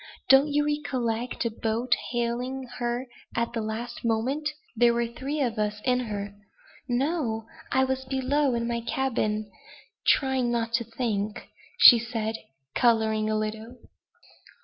Don't 0.29 0.47
you 0.47 0.65
recollect 0.65 1.45
a 1.45 1.51
boat 1.51 1.93
hailing 2.09 2.63
her 2.79 3.05
at 3.35 3.53
the 3.53 3.61
last 3.61 4.03
moment? 4.03 4.49
There 4.75 4.95
were 4.95 5.05
three 5.05 5.41
of 5.41 5.59
us 5.59 5.79
in 5.85 5.99
her." 5.99 6.33
"No! 6.89 7.45
I 7.71 7.83
was 7.83 8.03
below 8.05 8.55
in 8.55 8.65
my 8.67 8.81
cabin 8.81 9.51
trying 10.07 10.51
not 10.51 10.73
to 10.73 10.83
think," 10.83 11.49
said 11.79 12.35
she, 12.35 12.45
coloring 12.73 13.29
a 13.29 13.37
little. 13.37 13.75